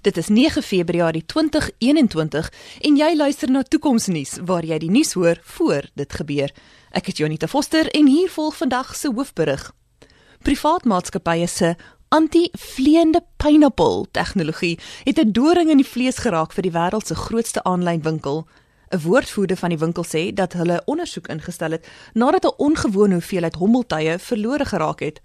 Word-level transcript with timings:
Dit 0.00 0.16
is 0.16 0.28
9 0.28 0.62
Februarie 0.62 1.26
2021 1.26 2.52
en 2.80 2.94
jy 2.96 3.16
luister 3.16 3.50
na 3.52 3.60
Toekomsnuus 3.62 4.38
waar 4.48 4.64
jy 4.64 4.78
die 4.80 4.88
nuus 4.88 5.12
hoor 5.12 5.36
voor 5.58 5.84
dit 5.92 6.14
gebeur. 6.16 6.54
Ek 6.96 7.10
is 7.12 7.18
Jonita 7.20 7.44
Foster 7.46 7.90
en 7.92 8.08
hier 8.08 8.30
volg 8.32 8.56
vandag 8.56 8.94
se 8.96 9.10
hoofberig. 9.12 9.66
Privaat 10.40 10.88
maatskappye 10.88 11.46
se 11.46 11.74
anti-vleende 12.08 13.20
pineappel 13.36 14.06
tegnologie 14.10 14.78
het 15.04 15.20
'n 15.20 15.32
doring 15.36 15.68
in 15.70 15.84
die 15.84 15.92
vlees 15.92 16.24
geraak 16.24 16.52
vir 16.52 16.62
die 16.62 16.72
wêreld 16.72 17.06
se 17.06 17.14
grootste 17.14 17.62
aanlyn 17.62 18.02
winkel. 18.02 18.48
'n 18.88 19.00
Woordvoerder 19.04 19.56
van 19.56 19.68
die 19.68 19.78
winkel 19.78 20.04
sê 20.04 20.32
dat 20.34 20.52
hulle 20.52 20.82
ondersoek 20.84 21.28
ingestel 21.28 21.70
het 21.70 21.86
nadat 22.14 22.44
'n 22.44 22.56
ongewone 22.56 23.14
hoeveelheid 23.14 23.54
hommeltuie 23.54 24.18
verlore 24.18 24.64
geraak 24.64 25.00
het. 25.00 25.20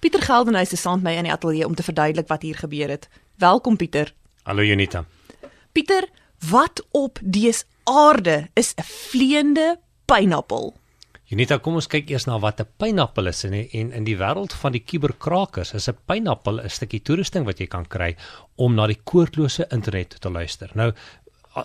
Pieter 0.00 0.22
Geldenhuys 0.22 0.72
is 0.72 0.80
saam 0.80 1.00
met 1.00 1.12
my 1.12 1.16
in 1.16 1.24
die 1.24 1.32
ateljee 1.32 1.66
om 1.66 1.74
te 1.74 1.82
verduidelik 1.82 2.28
wat 2.28 2.42
hier 2.42 2.56
gebeur 2.56 2.88
het. 2.88 3.08
Welkom 3.38 3.76
Pieter. 3.76 4.17
Hallo 4.48 4.64
Junita. 4.64 5.02
Pieter, 5.72 6.06
wat 6.48 6.80
op 6.96 7.18
dese 7.20 7.66
aarde 7.84 8.48
is 8.54 8.72
'n 8.74 8.82
vleiende 8.82 9.76
pineappel? 10.04 10.74
Junita, 11.24 11.58
kom 11.58 11.74
ons 11.74 11.86
kyk 11.86 12.08
eers 12.10 12.24
na 12.24 12.38
wat 12.38 12.60
'n 12.60 12.66
pineappel 12.76 13.26
is 13.26 13.44
en 13.44 13.52
en 13.52 13.92
in 13.92 14.04
die 14.04 14.16
wêreld 14.16 14.52
van 14.52 14.72
die 14.72 14.80
kuberkrakers 14.80 15.74
is 15.74 15.88
'n 15.88 15.98
pineappel 16.06 16.60
'n 16.60 16.68
stukkie 16.68 17.02
toerusting 17.02 17.44
wat 17.44 17.58
jy 17.58 17.66
kan 17.66 17.84
kry 17.84 18.16
om 18.56 18.74
na 18.74 18.86
die 18.86 19.00
koordlose 19.04 19.66
internet 19.70 20.20
te 20.20 20.30
luister. 20.30 20.70
Nou 20.74 20.92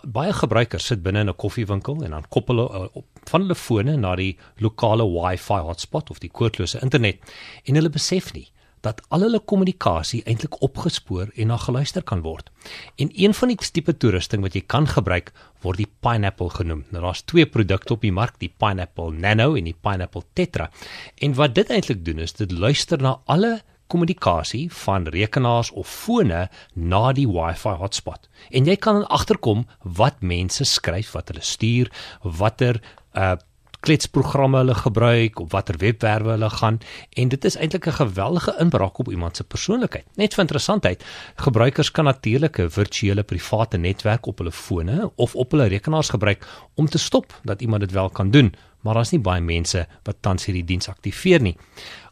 baie 0.03 0.33
gebruikers 0.33 0.85
sit 0.85 1.03
binne 1.03 1.19
in 1.19 1.29
'n 1.29 1.35
koffiewinkel 1.35 2.03
en 2.03 2.11
dan 2.11 2.27
koppel 2.29 2.57
hulle 2.57 2.89
op 2.93 3.05
van 3.23 3.41
hulle 3.41 3.55
fone 3.55 3.95
na 3.95 4.15
die 4.15 4.37
lokale 4.57 5.03
Wi-Fi 5.03 5.61
hotspot 5.61 6.09
of 6.09 6.19
die 6.19 6.31
koordlose 6.31 6.81
internet 6.81 7.17
en 7.63 7.75
hulle 7.75 7.89
besef 7.89 8.33
nie 8.33 8.51
dat 8.83 9.01
al 9.15 9.25
hulle 9.25 9.39
kommunikasie 9.39 10.21
eintlik 10.27 10.59
opgespoor 10.65 11.31
en 11.39 11.51
na 11.51 11.57
geluister 11.57 12.03
kan 12.03 12.21
word. 12.25 12.51
En 12.99 13.11
een 13.15 13.33
van 13.33 13.53
die 13.53 13.57
tipe 13.57 13.95
toerusting 13.97 14.43
wat 14.43 14.57
jy 14.57 14.63
kan 14.67 14.87
gebruik 14.87 15.31
word 15.63 15.79
die 15.79 15.89
Pineapple 16.03 16.51
genoem. 16.53 16.83
Nou 16.91 17.03
daar's 17.05 17.23
twee 17.23 17.47
produkte 17.47 17.95
op 17.95 18.03
die 18.03 18.11
mark, 18.11 18.39
die 18.43 18.51
Pineapple 18.51 19.11
Nano 19.15 19.53
en 19.55 19.69
die 19.69 19.77
Pineapple 19.79 20.25
Tetra. 20.33 20.69
En 21.15 21.37
wat 21.39 21.55
dit 21.55 21.71
eintlik 21.71 22.03
doen 22.05 22.19
is 22.19 22.35
dit 22.39 22.51
luister 22.51 23.01
na 23.01 23.19
alle 23.25 23.61
kommunikasie 23.87 24.67
van 24.73 25.07
rekenaars 25.07 25.71
of 25.71 25.87
fone 25.87 26.47
na 26.73 27.03
die 27.13 27.27
Wi-Fi 27.29 27.77
hotspot. 27.79 28.27
En 28.49 28.65
jy 28.65 28.75
kan 28.81 29.03
agterkom 29.07 29.67
wat 29.83 30.21
mense 30.21 30.65
skryf, 30.67 31.13
wat 31.17 31.31
hulle 31.31 31.45
stuur, 31.45 31.91
watter 32.23 32.81
uh 33.13 33.35
kletsprogramme 33.83 34.61
hulle 34.61 34.75
gebruik 34.79 35.39
of 35.43 35.51
watter 35.51 35.77
webwerwe 35.81 36.35
hulle 36.35 36.49
gaan 36.49 36.79
en 37.19 37.31
dit 37.33 37.45
is 37.49 37.57
eintlik 37.59 37.87
'n 37.87 37.99
geweldige 37.99 38.55
inbraak 38.59 38.99
op 38.99 39.09
iemand 39.11 39.37
se 39.37 39.43
persoonlikheid. 39.43 40.05
Net 40.15 40.33
vir 40.33 40.43
interessantheid, 40.43 41.03
gebruikers 41.35 41.91
kan 41.91 42.05
natuurlik 42.05 42.59
'n 42.59 42.69
virtuele 42.69 43.23
private 43.23 43.77
netwerk 43.77 44.25
op 44.25 44.37
hulle 44.37 44.51
fone 44.51 45.11
of 45.15 45.35
op 45.35 45.51
hulle 45.51 45.67
rekenaars 45.67 46.09
gebruik 46.09 46.47
om 46.75 46.85
te 46.85 46.97
stop 46.97 47.39
dat 47.43 47.61
iemand 47.61 47.81
dit 47.81 47.91
wel 47.91 48.09
kan 48.09 48.31
doen, 48.31 48.53
maar 48.81 48.93
daar's 48.93 49.11
nie 49.11 49.21
baie 49.21 49.41
mense 49.41 49.87
wat 50.03 50.15
tans 50.21 50.45
hierdie 50.45 50.65
diens 50.65 50.87
aktiveer 50.87 51.41
nie. 51.41 51.57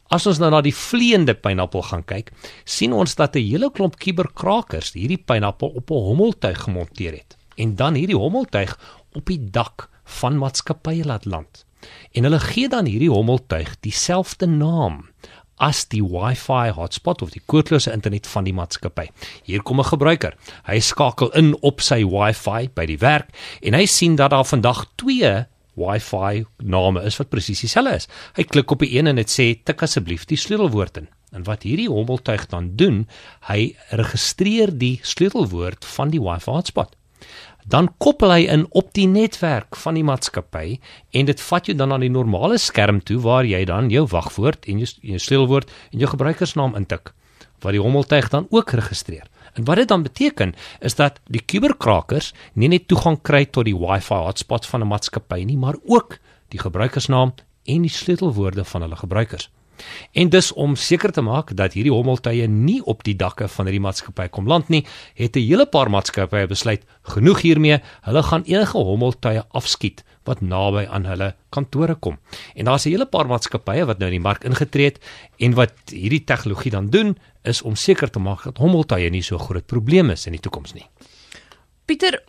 As 0.07 0.25
ons 0.27 0.39
nou 0.39 0.49
na 0.51 0.61
die 0.61 0.75
vleiende 0.75 1.33
pineappel 1.33 1.81
gaan 1.81 2.03
kyk, 2.03 2.31
sien 2.63 2.93
ons 2.93 3.15
dat 3.15 3.35
'n 3.35 3.39
hele 3.39 3.71
klomp 3.71 3.95
kuberkrakers 3.95 4.93
hierdie 4.93 5.23
pineappel 5.25 5.69
op 5.69 5.91
'n 5.91 5.93
hommeltuig 5.93 6.59
gemonteer 6.61 7.11
het 7.11 7.37
en 7.55 7.75
dan 7.75 7.93
hierdie 7.93 8.17
hommeltuig 8.17 8.77
op 9.13 9.25
die 9.25 9.49
dak 9.51 9.90
van 10.19 10.37
maatskappye 10.37 11.05
laat 11.05 11.25
land. 11.25 11.65
En 12.11 12.27
hulle 12.27 12.39
gee 12.39 12.69
dan 12.69 12.85
hierdie 12.85 13.11
hommeltuig 13.11 13.75
dieselfde 13.85 14.45
naam 14.45 15.05
as 15.61 15.83
die 15.93 16.01
Wi-Fi 16.01 16.73
hotspot 16.73 17.21
of 17.21 17.33
die 17.35 17.43
koordlose 17.45 17.93
internet 17.93 18.27
van 18.31 18.47
die 18.47 18.55
maatskappy. 18.57 19.07
Hier 19.45 19.61
kom 19.61 19.79
'n 19.79 19.91
gebruiker. 19.93 20.33
Hy 20.65 20.79
skakel 20.79 21.29
in 21.37 21.55
op 21.61 21.81
sy 21.81 22.03
Wi-Fi 22.03 22.69
by 22.73 22.85
die 22.85 22.97
werk 22.97 23.29
en 23.61 23.73
hy 23.73 23.85
sien 23.85 24.15
dat 24.15 24.31
daar 24.31 24.45
vandag 24.45 24.85
twee 24.95 25.45
Wi-Fi 25.75 26.45
name 26.57 27.03
is 27.03 27.17
wat 27.17 27.29
presies 27.29 27.61
dieselfde 27.61 27.95
is. 27.95 28.07
Hy 28.35 28.43
klik 28.43 28.71
op 28.71 28.79
die 28.79 28.97
een 28.97 29.07
en 29.07 29.15
dit 29.15 29.29
sê 29.29 29.63
tik 29.63 29.83
asseblief 29.83 30.25
die 30.25 30.37
sleutelwoord 30.37 30.97
in. 30.97 31.07
En 31.31 31.43
wat 31.43 31.63
hierdie 31.63 31.89
hommeltuig 31.89 32.47
dan 32.47 32.75
doen, 32.75 33.07
hy 33.47 33.75
registreer 33.89 34.77
die 34.77 34.99
sleutelwoord 35.03 35.85
van 35.85 36.09
die 36.09 36.19
Wi-Fi 36.19 36.51
hotspot 36.51 36.95
dan 37.65 37.89
koppel 37.97 38.31
hy 38.31 38.45
in 38.49 38.65
op 38.71 38.93
die 38.93 39.07
netwerk 39.07 39.75
van 39.75 39.93
die 39.93 40.03
maatskappy 40.03 40.79
en 41.11 41.25
dit 41.25 41.41
vat 41.41 41.65
jou 41.65 41.75
dan 41.77 41.89
na 41.89 41.97
die 41.97 42.09
normale 42.09 42.57
skerm 42.57 43.01
toe 43.01 43.19
waar 43.21 43.45
jy 43.45 43.65
dan 43.65 43.89
jou 43.89 44.05
wagwoord 44.07 44.65
en 44.65 44.79
jou, 44.79 44.89
jou 45.01 45.19
sleutelwoord 45.19 45.71
en 45.91 45.99
jou 45.99 46.09
gebruikersnaam 46.09 46.75
intik 46.75 47.13
wat 47.61 47.75
die 47.75 47.81
hommeltuig 47.81 48.29
dan 48.33 48.47
ook 48.49 48.71
registreer. 48.73 49.27
En 49.53 49.65
wat 49.67 49.75
dit 49.75 49.87
dan 49.87 50.03
beteken 50.03 50.53
is 50.79 50.95
dat 50.95 51.19
die 51.29 51.43
kuberkrakers 51.45 52.33
nie 52.53 52.71
net 52.71 52.87
toegang 52.87 53.19
kry 53.21 53.45
tot 53.45 53.67
die 53.67 53.77
Wi-Fi 53.77 54.23
hotspots 54.25 54.67
van 54.67 54.81
'n 54.81 54.87
maatskappy 54.87 55.43
nie, 55.43 55.57
maar 55.57 55.75
ook 55.85 56.17
die 56.49 56.59
gebruikersnaam 56.59 57.33
en 57.65 57.81
die 57.81 57.89
sleutelwoorde 57.89 58.63
van 58.63 58.81
hulle 58.81 58.95
gebruikers. 58.95 59.49
En 60.11 60.29
dus 60.29 60.51
om 60.53 60.75
seker 60.75 61.11
te 61.11 61.21
maak 61.21 61.55
dat 61.55 61.73
hierdie 61.73 61.93
hommeltuie 61.93 62.47
nie 62.47 62.79
op 62.85 63.03
die 63.03 63.15
dakke 63.15 63.47
van 63.47 63.65
hierdie 63.65 63.83
maatskappy 63.83 64.27
kom 64.27 64.47
land 64.47 64.69
nie, 64.69 64.85
het 65.15 65.35
'n 65.35 65.47
hele 65.47 65.65
paar 65.65 65.89
maatskappye 65.89 66.47
besluit 66.47 66.83
genoeg 67.01 67.41
hiermee, 67.41 67.81
hulle 68.01 68.23
gaan 68.23 68.43
enige 68.43 68.77
hommeltuie 68.77 69.43
afskiet 69.49 70.03
wat 70.23 70.41
naby 70.41 70.85
aan 70.89 71.05
hulle 71.05 71.35
kantore 71.49 71.95
kom. 71.95 72.19
En 72.55 72.65
daar's 72.65 72.85
'n 72.85 72.89
hele 72.89 73.05
paar 73.05 73.27
maatskappye 73.27 73.85
wat 73.85 73.99
nou 73.99 74.11
in 74.11 74.19
die 74.19 74.27
mark 74.27 74.43
ingetree 74.43 74.85
het 74.85 74.99
en 75.37 75.53
wat 75.53 75.73
hierdie 75.85 76.23
tegnologie 76.23 76.71
dan 76.71 76.89
doen 76.89 77.17
is 77.43 77.61
om 77.61 77.75
seker 77.75 78.09
te 78.09 78.19
maak 78.19 78.43
dat 78.43 78.57
hommeltuie 78.57 79.09
nie 79.09 79.23
so 79.23 79.37
groot 79.37 79.65
probleem 79.65 80.09
is 80.09 80.25
in 80.25 80.31
die 80.31 80.41
toekoms 80.41 80.73
nie. 80.73 80.87
Pieter, 81.85 82.21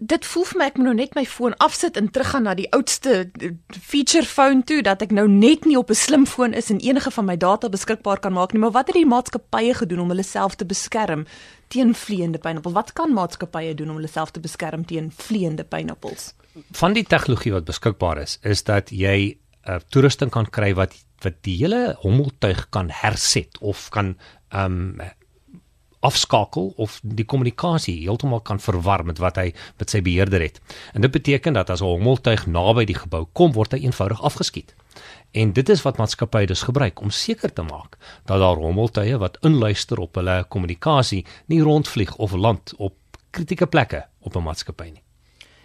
dit 0.00 0.26
voel 0.32 0.46
vir 0.48 0.58
my 0.58 0.66
ek 0.70 0.78
moet 0.78 0.86
nou 0.86 0.94
net 0.96 1.14
my 1.14 1.24
foon 1.28 1.54
afsit 1.60 1.98
en 2.00 2.08
teruggaan 2.08 2.46
na 2.48 2.54
die 2.56 2.68
oudste 2.72 3.28
eh, 3.44 3.50
feature 3.76 4.24
phone 4.24 4.64
toe 4.64 4.80
dat 4.82 5.02
ek 5.04 5.12
nou 5.12 5.26
net 5.28 5.66
nie 5.68 5.76
op 5.76 5.90
'n 5.90 6.00
slimfoon 6.02 6.54
is 6.56 6.70
en 6.70 6.80
enige 6.80 7.10
van 7.10 7.24
my 7.24 7.36
data 7.36 7.68
beskikbaar 7.68 8.20
kan 8.20 8.32
maak 8.32 8.52
nie. 8.52 8.60
Maar 8.60 8.72
wat 8.72 8.86
het 8.86 8.96
die 8.96 9.06
maatskappye 9.06 9.74
gedoen 9.74 10.00
om 10.00 10.08
hulle 10.08 10.24
self 10.24 10.54
te 10.54 10.64
beskerm 10.64 11.26
teen 11.68 11.94
vleiende 11.94 12.38
pineappels 12.38 12.74
wat 12.74 12.92
kan 12.92 13.12
maatskappye 13.12 13.74
doen 13.74 13.90
om 13.90 13.96
hulle 13.96 14.08
self 14.08 14.30
te 14.30 14.40
beskerm 14.40 14.84
teen 14.84 15.12
vleiende 15.12 15.64
pineappels 15.64 16.34
van 16.72 16.92
die 16.92 17.04
tegnologie 17.04 17.52
wat 17.52 17.68
beskikbaar 17.68 18.18
is 18.18 18.38
is 18.42 18.64
dat 18.64 18.90
jy 18.90 19.18
'n 19.20 19.36
uh, 19.68 19.74
eh, 19.74 19.80
toerusting 19.88 20.30
kan 20.30 20.50
kry 20.50 20.74
wat 20.74 20.94
wat 21.22 21.42
die 21.42 21.56
hele 21.56 21.96
hommeltuig 22.00 22.68
kan 22.70 22.88
herset 22.90 23.58
of 23.60 23.88
kan 23.90 24.16
um 24.50 25.00
afskakel 26.00 26.72
of 26.76 26.98
die 27.02 27.24
kommunikasie 27.24 27.96
heeltemal 28.00 28.40
kan 28.40 28.60
verwar 28.60 29.04
met 29.04 29.18
wat 29.18 29.36
hy 29.36 29.50
met 29.78 29.90
sy 29.90 30.00
beheerder 30.02 30.40
het. 30.40 30.60
En 30.92 31.04
dit 31.04 31.10
beteken 31.10 31.52
dat 31.52 31.70
as 31.70 31.80
'n 31.80 31.84
hommeltuig 31.84 32.46
naby 32.46 32.84
die 32.84 32.98
gebou 32.98 33.26
kom, 33.32 33.52
word 33.52 33.72
hy 33.72 33.78
eenvoudig 33.84 34.22
afgeskiet. 34.22 34.74
En 35.30 35.52
dit 35.52 35.68
is 35.68 35.82
wat 35.82 35.96
maatskappye 35.96 36.46
dus 36.46 36.62
gebruik 36.62 37.00
om 37.00 37.10
seker 37.10 37.52
te 37.52 37.62
maak 37.62 37.96
dat 38.24 38.38
daar 38.38 38.56
hommeltuie 38.56 39.18
wat 39.18 39.38
inluister 39.40 39.98
op 39.98 40.14
hulle 40.14 40.44
kommunikasie 40.48 41.26
nie 41.46 41.62
rondvlieg 41.62 42.16
of 42.16 42.32
land 42.32 42.74
op 42.76 42.94
kritieke 43.30 43.66
plekke 43.66 44.06
op 44.20 44.36
'n 44.36 44.42
maatskappy 44.42 44.90
nie. 44.90 45.02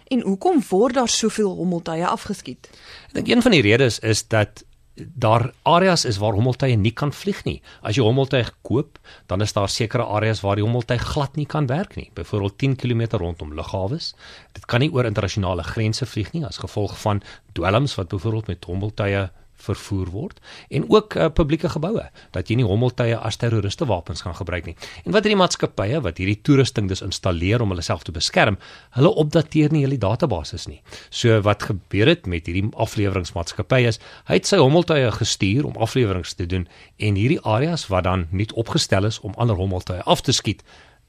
En 0.06 0.20
hoekom 0.20 0.62
word 0.68 0.94
daar 0.94 1.08
soveel 1.08 1.54
hommeltuie 1.54 2.06
afgeskiet? 2.06 2.70
Ek 3.08 3.14
dink 3.14 3.28
een 3.28 3.42
van 3.42 3.50
die 3.50 3.62
redes 3.62 3.98
is 3.98 4.28
dat 4.28 4.64
daar 4.96 5.52
areas 5.62 6.04
is 6.04 6.16
waar 6.16 6.32
hommeltuie 6.32 6.76
nie 6.76 6.92
kan 6.92 7.12
vlieg 7.12 7.42
nie. 7.44 7.60
As 7.82 7.96
jy 7.96 8.04
hommeltuig 8.04 8.50
koop, 8.66 8.98
dan 9.26 9.44
is 9.44 9.52
daar 9.52 9.68
sekere 9.68 10.04
areas 10.04 10.40
waar 10.40 10.56
die 10.56 10.64
hommeltuig 10.64 11.02
glad 11.12 11.36
nie 11.36 11.46
kan 11.46 11.66
werk 11.66 11.96
nie. 11.96 12.10
Byvoorbeeld 12.14 12.58
10 12.58 12.76
km 12.76 13.16
rondom 13.16 13.54
lughawes. 13.54 14.14
Dit 14.52 14.66
kan 14.66 14.80
nie 14.80 14.92
oor 14.92 15.04
internasionale 15.04 15.62
grense 15.62 16.06
vlieg 16.06 16.32
nie 16.32 16.44
as 16.46 16.62
gevolg 16.62 16.96
van 17.00 17.22
dwelms 17.52 17.94
wat 17.94 18.08
byvoorbeeld 18.08 18.46
met 18.46 18.64
hommeltuie 18.64 19.28
vervoer 19.56 20.10
word 20.12 20.40
en 20.68 20.86
ook 20.90 21.16
uh, 21.16 21.28
publieke 21.32 21.68
geboue 21.72 22.04
dat 22.34 22.50
jy 22.50 22.58
nie 22.60 22.66
hommeltuie 22.68 23.16
as 23.16 23.38
terroriste 23.40 23.86
wapens 23.88 24.22
gaan 24.24 24.36
gebruik 24.36 24.66
nie. 24.68 24.76
En 25.04 25.14
wat 25.16 25.26
hierdie 25.26 25.40
maatskappye 25.40 26.00
wat 26.04 26.20
hierdie 26.20 26.38
toerusting 26.46 26.88
dus 26.90 27.02
installeer 27.04 27.62
om 27.62 27.72
hulle 27.74 27.84
self 27.84 28.04
te 28.06 28.14
beskerm, 28.14 28.58
hulle 28.96 29.12
opdateer 29.22 29.72
nie 29.74 29.84
hulle 29.86 29.98
databasis 30.00 30.68
nie. 30.70 30.80
So 31.10 31.40
wat 31.46 31.68
gebeur 31.70 32.12
het 32.12 32.26
met 32.30 32.48
hierdie 32.48 32.68
afleweringsmaatskappye 32.72 33.92
is, 33.92 34.00
hy 34.30 34.40
het 34.40 34.48
sy 34.48 34.60
hommeltuie 34.62 35.10
gestuur 35.16 35.68
om 35.68 35.78
afleweringe 35.82 36.34
te 36.36 36.46
doen 36.46 36.66
en 36.96 37.20
hierdie 37.20 37.40
areas 37.42 37.88
wat 37.92 38.06
dan 38.06 38.26
nie 38.30 38.48
opgestel 38.54 39.08
is 39.08 39.20
om 39.20 39.34
ander 39.36 39.56
hommeltuie 39.56 40.02
af 40.06 40.22
te 40.22 40.32
skiet, 40.36 40.62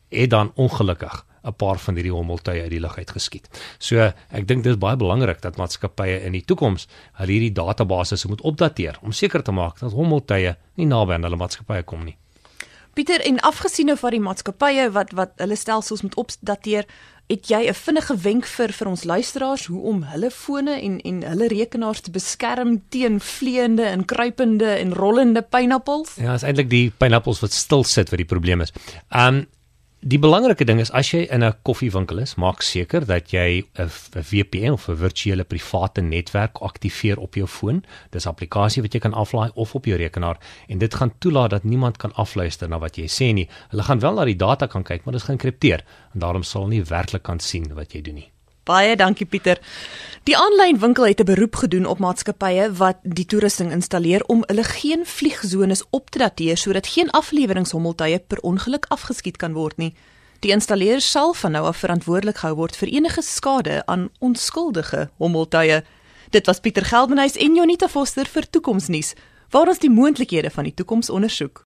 het 0.09 0.31
dan 0.31 0.51
ongelukkig 0.55 1.23
'n 1.47 1.55
paar 1.55 1.79
van 1.79 1.95
hierdie 1.95 2.13
hommeltuie 2.13 2.61
uit 2.61 2.69
die 2.69 2.79
lug 2.79 2.97
uit 2.97 3.11
geskiet. 3.11 3.49
So 3.79 3.99
ek 4.31 4.47
dink 4.47 4.63
dit 4.63 4.73
is 4.73 4.79
baie 4.79 4.97
belangrik 4.97 5.41
dat 5.41 5.57
maatskappye 5.57 6.21
in 6.25 6.31
die 6.33 6.45
toekoms 6.45 6.87
al 7.17 7.27
hierdie 7.27 7.53
databasisse 7.53 8.27
moet 8.27 8.41
opdateer 8.41 8.99
om 9.01 9.11
seker 9.11 9.43
te 9.43 9.51
maak 9.51 9.79
dat 9.79 9.91
hommeltuie 9.91 10.55
nie 10.75 10.85
naby 10.85 11.13
aan 11.13 11.23
hulle 11.23 11.37
maatskappye 11.37 11.83
kom 11.83 12.03
nie. 12.03 12.17
Pieter, 12.97 13.21
en 13.21 13.39
afgesien 13.45 13.93
van 13.97 14.11
die 14.15 14.19
maatskappye 14.19 14.87
wat 14.89 15.11
wat 15.13 15.35
hulle 15.37 15.55
stelsels 15.55 16.01
moet 16.01 16.15
opdateer, 16.17 16.87
het 17.29 17.49
jy 17.51 17.67
'n 17.67 17.73
vinnige 17.73 18.15
wenk 18.17 18.45
vir 18.45 18.71
vir 18.71 18.87
ons 18.87 19.03
luisteraars 19.03 19.65
hoe 19.65 19.81
om 19.81 20.03
hulle 20.03 20.31
fone 20.31 20.81
en 20.81 20.99
en 21.01 21.21
hulle 21.23 21.47
rekenaars 21.47 22.01
te 22.01 22.11
beskerm 22.11 22.81
teen 22.89 23.19
vleiende 23.19 23.83
en 23.83 24.05
kruipende 24.05 24.69
en 24.79 24.93
rollende 24.93 25.41
pineappels? 25.41 26.15
Ja, 26.15 26.33
is 26.33 26.43
eintlik 26.43 26.69
die 26.69 26.89
pineappels 26.97 27.39
wat 27.39 27.51
stil 27.51 27.83
sit 27.83 28.09
wat 28.09 28.17
die 28.17 28.25
probleem 28.25 28.61
is. 28.61 28.73
Um 29.11 29.45
Die 30.05 30.19
belangrike 30.21 30.61
ding 30.61 30.77
is 30.77 30.91
as 30.93 31.09
jy 31.09 31.23
in 31.33 31.43
'n 31.43 31.55
koffiewinkel 31.65 32.19
is, 32.19 32.35
maak 32.37 32.61
seker 32.61 33.05
dat 33.05 33.31
jy 33.33 33.65
'n 33.79 33.89
VPN 34.21 34.73
of 34.73 34.87
'n 34.87 34.95
virtuele 34.95 35.43
private 35.43 36.01
netwerk 36.01 36.61
aktiveer 36.61 37.17
op 37.17 37.33
jou 37.33 37.47
foon. 37.47 37.83
Dis 38.11 38.25
'n 38.25 38.29
applikasie 38.29 38.83
wat 38.83 38.93
jy 38.93 38.99
kan 38.99 39.13
aflaai 39.13 39.49
of 39.55 39.73
op 39.75 39.85
jou 39.85 39.97
rekenaar 39.97 40.37
en 40.67 40.77
dit 40.77 40.93
gaan 40.93 41.13
toelaat 41.17 41.49
dat 41.49 41.63
niemand 41.63 41.97
kan 41.97 42.13
afluister 42.13 42.69
na 42.69 42.77
wat 42.79 42.95
jy 42.95 43.07
sê 43.07 43.33
nie. 43.33 43.49
Hulle 43.69 43.83
gaan 43.83 43.99
wel 43.99 44.13
na 44.13 44.25
die 44.25 44.35
data 44.35 44.67
kan 44.67 44.83
kyk, 44.83 45.05
maar 45.05 45.13
dit 45.13 45.21
is 45.21 45.27
geënkripteer 45.27 45.83
en 46.13 46.19
daarom 46.19 46.43
sal 46.43 46.67
nie 46.67 46.83
werklik 46.83 47.23
kan 47.23 47.39
sien 47.39 47.73
wat 47.73 47.91
jy 47.93 48.01
doen 48.01 48.15
nie. 48.15 48.31
Baie 48.67 48.97
dankie 48.99 49.25
Pieter. 49.25 49.61
Die 50.27 50.35
aanlyn 50.35 50.79
winkel 50.79 51.05
het 51.07 51.21
'n 51.21 51.25
beroep 51.25 51.55
gedoen 51.55 51.85
op 51.85 51.99
maatskappye 51.99 52.71
wat 52.71 52.97
die 53.01 53.25
toerusting 53.25 53.71
installeer 53.71 54.23
om 54.27 54.43
hulle 54.45 54.63
geen 54.63 55.05
vliegzones 55.05 55.83
op 55.89 56.09
te 56.09 56.17
dateer 56.17 56.57
sodat 56.57 56.87
geen 56.87 57.09
afleweringshommeltuie 57.09 58.19
per 58.19 58.39
ongeluk 58.39 58.85
afgeskiet 58.89 59.37
kan 59.37 59.53
word 59.53 59.77
nie. 59.77 59.95
Die 60.39 60.51
installeer 60.51 61.01
sal 61.01 61.33
van 61.33 61.51
nou 61.51 61.65
af 61.65 61.77
verantwoordelik 61.77 62.37
gehou 62.37 62.55
word 62.55 62.75
vir 62.75 62.87
enige 62.87 63.21
skade 63.21 63.85
aan 63.85 64.09
onskuldige 64.19 65.09
hommeltuie. 65.17 65.83
Dit 66.29 66.45
was 66.45 66.59
Pieter 66.59 66.85
Geldenhuys 66.85 67.37
en 67.37 67.55
Jonita 67.55 67.87
Foster 67.87 68.25
vir 68.25 68.49
Toekomsnuus, 68.49 69.13
waar 69.49 69.67
ons 69.67 69.79
die 69.79 69.89
moontlikhede 69.89 70.49
van 70.49 70.63
die 70.63 70.73
toekoms 70.73 71.09
ondersoek. 71.09 71.65